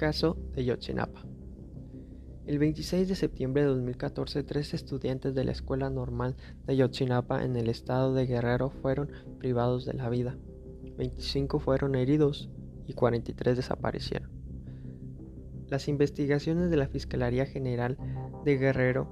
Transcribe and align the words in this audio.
Caso 0.00 0.38
de 0.54 0.64
Yotzinapa. 0.64 1.26
El 2.46 2.58
26 2.58 3.06
de 3.06 3.14
septiembre 3.14 3.60
de 3.60 3.68
2014, 3.68 4.42
tres 4.44 4.72
estudiantes 4.72 5.34
de 5.34 5.44
la 5.44 5.52
Escuela 5.52 5.90
Normal 5.90 6.36
de 6.64 6.74
Yotzinapa 6.74 7.44
en 7.44 7.54
el 7.54 7.68
estado 7.68 8.14
de 8.14 8.24
Guerrero 8.24 8.70
fueron 8.70 9.10
privados 9.38 9.84
de 9.84 9.92
la 9.92 10.08
vida. 10.08 10.38
25 10.96 11.58
fueron 11.58 11.96
heridos 11.96 12.48
y 12.86 12.94
43 12.94 13.58
desaparecieron. 13.58 14.30
Las 15.68 15.86
investigaciones 15.86 16.70
de 16.70 16.78
la 16.78 16.88
Fiscalía 16.88 17.44
General 17.44 17.98
de 18.46 18.56
Guerrero 18.56 19.06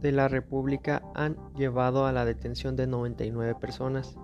de 0.00 0.12
la 0.12 0.28
República 0.28 1.02
han 1.16 1.36
llevado 1.56 2.06
a 2.06 2.12
la 2.12 2.24
detención 2.24 2.76
de 2.76 2.86
99 2.86 3.56
personas, 3.60 4.16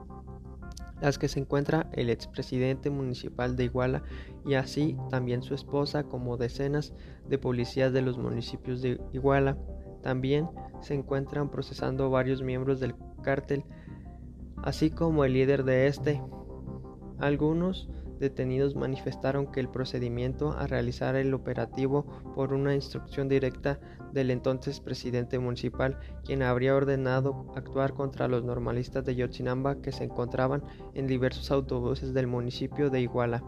las 1.01 1.19
que 1.19 1.29
se 1.29 1.41
encuentra 1.41 1.89
el 1.93 2.11
expresidente 2.11 2.91
municipal 2.91 3.57
de 3.57 3.65
Iguala 3.65 4.03
y 4.45 4.55
así 4.55 4.97
también 5.11 5.43
su 5.43 5.55
esposa 5.55 6.05
como 6.05 6.37
decenas 6.37 6.93
de 7.29 7.39
policías 7.39 7.93
de 7.93 8.03
los 8.03 8.19
municipios 8.19 8.83
de 8.83 9.01
Iguala. 9.13 9.59
También 10.03 10.49
se 10.81 10.95
encuentran 10.95 11.51
procesando 11.51 12.11
varios 12.11 12.43
miembros 12.43 12.81
del 12.81 12.95
cártel, 13.23 13.65
así 14.63 14.91
como 14.91 15.25
el 15.25 15.33
líder 15.35 15.65
de 15.65 15.87
este. 15.87 16.23
Algunos 17.19 17.89
detenidos 18.19 18.77
manifestaron 18.77 19.47
que 19.47 19.61
el 19.61 19.69
procedimiento 19.69 20.53
a 20.53 20.67
realizar 20.67 21.17
el 21.17 21.35
operativo 21.35 22.05
por 22.35 22.53
una 22.53 22.75
instrucción 22.75 23.29
directa 23.29 23.79
del 24.13 24.31
entonces 24.31 24.81
presidente 24.81 25.39
municipal, 25.39 25.99
quien 26.25 26.43
habría 26.43 26.75
ordenado 26.75 27.53
actuar 27.55 27.95
contra 27.95 28.29
los 28.29 28.45
normalistas 28.45 29.05
de 29.05 29.15
Yotzinamba 29.15 29.77
que 29.77 29.93
se 29.93 30.05
encontraban 30.05 30.63
en 30.95 31.07
diversos 31.07 31.51
autobuses 31.51 32.15
del 32.15 32.27
municipio 32.27 32.91
de 32.91 33.01
Iguala. 33.01 33.43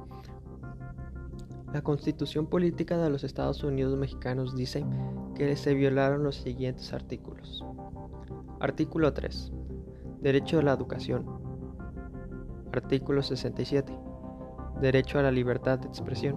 La 1.72 1.82
constitución 1.82 2.46
política 2.46 2.96
de 2.98 3.10
los 3.10 3.24
Estados 3.24 3.62
Unidos 3.62 3.96
mexicanos 3.98 4.56
dice 4.56 4.84
que 5.34 5.54
se 5.56 5.74
violaron 5.74 6.22
los 6.22 6.36
siguientes 6.36 6.92
artículos. 6.92 7.64
Artículo 8.60 9.12
3. 9.12 9.52
Derecho 10.20 10.58
a 10.58 10.62
la 10.62 10.72
educación. 10.72 11.26
Artículo 12.72 13.22
67 13.22 14.07
Derecho 14.80 15.18
a 15.18 15.22
la 15.22 15.32
libertad 15.32 15.80
de 15.80 15.88
expresión. 15.88 16.36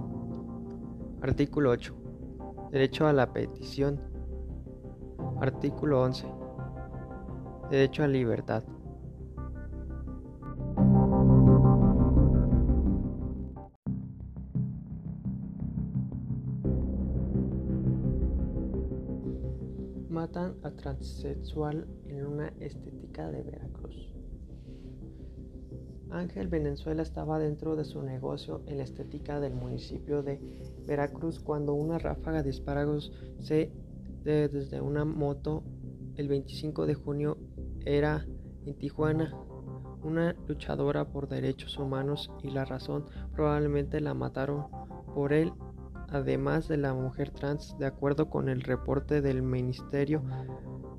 Artículo 1.21 1.69
8. 1.69 1.93
Derecho 2.71 3.05
a 3.05 3.13
la 3.13 3.31
petición. 3.31 4.01
Artículo 5.39 6.01
11. 6.01 6.25
Derecho 7.69 8.03
a 8.03 8.07
libertad. 8.07 8.63
Matan 20.09 20.55
a 20.63 20.71
transexual 20.71 21.87
en 22.07 22.25
una 22.25 22.47
estética 22.59 23.29
de 23.29 23.43
Veracruz. 23.43 24.10
Ángel 26.11 26.47
Venezuela 26.47 27.01
estaba 27.01 27.39
dentro 27.39 27.75
de 27.75 27.85
su 27.85 28.01
negocio 28.01 28.61
en 28.67 28.77
la 28.77 28.83
estética 28.83 29.39
del 29.39 29.53
municipio 29.53 30.23
de 30.23 30.39
Veracruz 30.85 31.39
cuando 31.39 31.73
una 31.73 31.97
ráfaga 31.97 32.43
de 32.43 32.49
disparos 32.49 33.11
se 33.39 33.71
de, 34.23 34.47
desde 34.49 34.81
una 34.81 35.05
moto 35.05 35.63
el 36.15 36.27
25 36.27 36.85
de 36.85 36.93
junio 36.93 37.37
era 37.85 38.25
en 38.65 38.77
Tijuana. 38.77 39.35
Una 40.03 40.35
luchadora 40.47 41.05
por 41.05 41.27
derechos 41.27 41.77
humanos 41.77 42.31
y 42.41 42.49
la 42.49 42.65
razón 42.65 43.05
probablemente 43.33 44.01
la 44.01 44.13
mataron 44.13 44.65
por 45.13 45.31
él, 45.31 45.53
además 46.09 46.67
de 46.67 46.77
la 46.77 46.93
mujer 46.93 47.29
trans, 47.31 47.77
de 47.77 47.85
acuerdo 47.85 48.29
con 48.29 48.49
el 48.49 48.61
reporte 48.61 49.21
del 49.21 49.43
Ministerio 49.43 50.23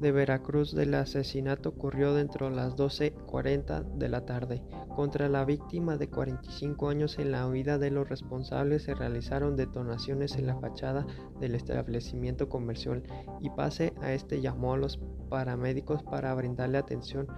de 0.03 0.11
Veracruz 0.11 0.75
del 0.75 0.95
asesinato 0.95 1.69
ocurrió 1.71 2.13
dentro 2.13 2.51
de 2.51 2.57
las 2.57 2.75
12.40 2.75 3.85
de 3.95 4.09
la 4.09 4.27
tarde. 4.27 4.61
Contra 4.97 5.29
la 5.29 5.45
víctima 5.45 5.97
de 5.97 6.11
45 6.11 6.89
años 6.89 7.19
en 7.21 7.31
la 7.31 7.47
huida 7.47 7.79
de 7.79 7.93
los 7.93 8.09
responsables 8.09 8.83
se 8.83 8.95
realizaron 8.95 9.57
detonaciones 9.57 10.35
en 10.35 10.49
la 10.49 10.59
fachada 10.59 11.07
del 11.39 11.55
establecimiento 11.55 12.49
comercial 12.49 13.05
y 13.41 13.51
pase 13.51 13.95
a 14.03 14.13
este 14.13 14.41
llamó 14.41 14.75
a 14.75 14.79
los 14.79 14.99
paramédicos 15.31 16.03
para 16.03 16.35
brindarle 16.35 16.79
atención 16.79 17.29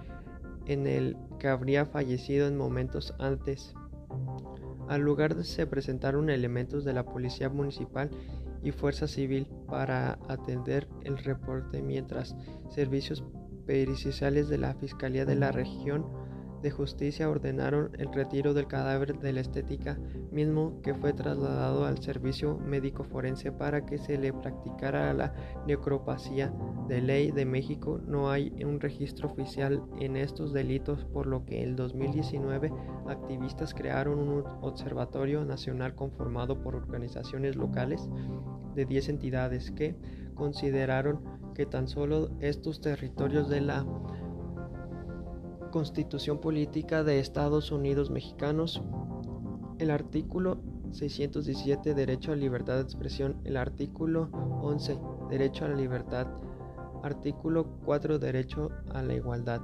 en 0.65 0.87
el 0.87 1.15
que 1.37 1.47
habría 1.47 1.85
fallecido 1.85 2.47
en 2.47 2.57
momentos 2.57 3.13
antes. 3.19 3.75
Al 4.87 5.01
lugar 5.01 5.43
se 5.43 5.67
presentaron 5.67 6.31
elementos 6.31 6.83
de 6.83 6.93
la 6.93 7.05
policía 7.05 7.49
municipal 7.49 8.09
y 8.65 8.71
Fuerza 8.71 9.07
Civil 9.07 9.47
para 9.67 10.17
atender 10.27 10.89
el 11.03 11.17
reporte 11.19 11.81
mientras 11.81 12.35
servicios 12.69 13.23
periciales 13.65 14.49
de 14.49 14.57
la 14.57 14.73
Fiscalía 14.73 15.23
de 15.23 15.35
la 15.35 15.51
región 15.51 16.05
de 16.65 16.71
Justicia 16.71 17.29
ordenaron 17.29 17.91
el 17.99 18.11
retiro 18.11 18.55
del 18.55 18.65
cadáver 18.65 19.19
de 19.19 19.33
la 19.33 19.41
estética, 19.41 19.99
mismo 20.31 20.81
que 20.81 20.95
fue 20.95 21.13
trasladado 21.13 21.85
al 21.85 21.99
servicio 21.99 22.57
médico 22.57 23.03
forense 23.03 23.51
para 23.51 23.85
que 23.85 23.99
se 23.99 24.17
le 24.17 24.33
practicara 24.33 25.13
la 25.13 25.31
necropasía. 25.67 26.51
De 26.87 27.01
ley 27.01 27.29
de 27.29 27.45
México 27.45 27.99
no 28.07 28.31
hay 28.31 28.51
un 28.65 28.79
registro 28.79 29.29
oficial 29.29 29.83
en 29.99 30.17
estos 30.17 30.53
delitos, 30.53 31.05
por 31.05 31.27
lo 31.27 31.45
que 31.45 31.61
en 31.61 31.75
2019 31.75 32.73
activistas 33.09 33.75
crearon 33.75 34.17
un 34.17 34.43
observatorio 34.61 35.45
nacional 35.45 35.93
conformado 35.93 36.63
por 36.63 36.75
organizaciones 36.75 37.55
locales 37.55 38.09
de 38.75 38.85
10 38.85 39.09
entidades 39.09 39.71
que 39.71 39.95
consideraron 40.35 41.19
que 41.53 41.65
tan 41.65 41.87
solo 41.87 42.29
estos 42.39 42.81
territorios 42.81 43.49
de 43.49 43.61
la 43.61 43.85
Constitución 45.71 46.39
Política 46.39 47.03
de 47.03 47.19
Estados 47.19 47.71
Unidos 47.71 48.11
Mexicanos, 48.11 48.81
el 49.79 49.91
artículo 49.91 50.61
617 50.91 51.93
Derecho 51.93 52.31
a 52.31 52.35
libertad 52.35 52.75
de 52.75 52.81
expresión, 52.81 53.37
el 53.43 53.57
artículo 53.57 54.29
11 54.61 54.97
Derecho 55.29 55.65
a 55.65 55.69
la 55.69 55.75
libertad, 55.75 56.27
artículo 57.03 57.65
4 57.85 58.19
Derecho 58.19 58.69
a 58.93 59.01
la 59.01 59.15
igualdad. 59.15 59.61